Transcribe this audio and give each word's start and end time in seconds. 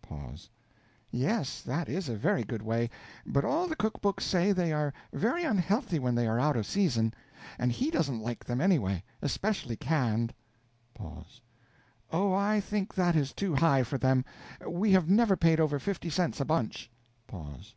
Pause. 0.00 0.48
Yes, 1.10 1.60
that 1.60 1.86
is 1.86 2.08
a 2.08 2.16
very 2.16 2.44
good 2.44 2.62
way; 2.62 2.88
but 3.26 3.44
all 3.44 3.66
the 3.68 3.76
cook 3.76 4.00
books 4.00 4.24
say 4.24 4.50
they 4.50 4.72
are 4.72 4.94
very 5.12 5.44
unhealthy 5.44 5.98
when 5.98 6.14
they 6.14 6.26
are 6.26 6.40
out 6.40 6.56
of 6.56 6.64
season. 6.64 7.12
And_ 7.60 7.72
he_ 7.74 7.92
doesn't 7.92 8.22
like 8.22 8.42
them, 8.42 8.62
anyway 8.62 9.04
especially 9.20 9.76
canned. 9.76 10.32
Pause. 10.94 11.42
Oh, 12.10 12.32
I 12.32 12.58
think 12.58 12.94
that 12.94 13.14
is 13.14 13.34
too 13.34 13.54
high 13.54 13.82
for 13.82 13.98
them; 13.98 14.24
we 14.66 14.92
have 14.92 15.10
never 15.10 15.36
paid 15.36 15.60
over 15.60 15.78
fifty 15.78 16.08
cents 16.08 16.40
a 16.40 16.46
bunch. 16.46 16.90
Pause. 17.26 17.74